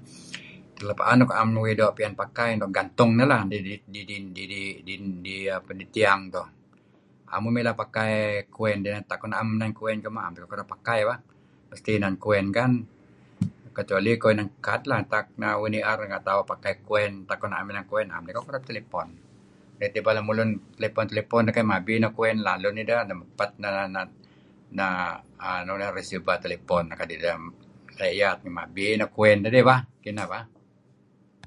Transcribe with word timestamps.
Luk 0.86 1.00
am 1.42 1.48
uih 1.62 1.74
doo' 1.78 1.94
piyan 1.96 2.14
pakai 2.20 2.50
luk 2.60 2.70
gantung 2.76 3.10
dih 3.18 3.26
lah 3.32 3.42
di 5.78 5.86
[stammers] 5.92 5.94
tiang 5.94 6.20
tu. 6.34 6.42
Am 7.32 7.42
uih 7.46 7.54
milah 7.56 7.74
pakai 7.82 8.12
coin 8.56 8.78
dih 8.86 8.94
tak 9.10 9.22
na'em 9.30 9.50
coin 9.78 9.98
kemuh 10.04 10.22
na'em 10.22 10.32
idih 10.36 10.50
kereb 10.52 10.68
pakai 10.74 10.98
bah 11.08 11.18
mesti 11.70 11.90
inan 11.98 12.14
coin 12.24 12.46
kan 12.58 12.70
kecuali 13.76 14.10
iko 14.16 14.26
inan 14.34 14.48
kad 14.66 14.80
lah. 14.90 15.00
Tak 15.12 15.24
uih 15.60 15.70
ni'er 15.72 15.98
tauh 16.28 16.44
pakai 16.52 16.72
coin 16.88 17.12
tak 17.28 17.36
iko 17.38 17.46
na'em 17.52 17.68
coin 17.90 18.08
am 18.16 18.22
iko 18.32 18.40
kereb 18.48 18.62
telepon. 18.70 19.06
Neh 19.78 19.88
teh 19.92 20.00
ibal 20.02 20.14
lemulun 20.18 20.50
telepon-telepon 20.76 21.42
deh 21.46 21.52
keh 21.56 21.66
mabi 21.72 21.94
deh 22.04 22.10
coin 22.18 22.36
deh 22.38 22.44
daluh 22.48 22.72
nidah 22.76 22.94
tu'en 22.98 23.06
deh 23.10 23.16
mepet 23.20 23.50
neh 24.78 25.90
[stammers] 25.94 25.96
receiver 25.98 26.36
telepon 26.44 26.82
dih 26.90 26.96
kadi' 27.02 27.20
deh 27.24 27.34
laya' 28.00 28.14
iyat 28.18 28.38
mabi 28.58 28.86
neh 29.00 29.08
coin 29.16 29.36
dah 29.44 29.50
bah. 29.70 29.80
Kinah 30.06 30.26
bah. 30.32 30.44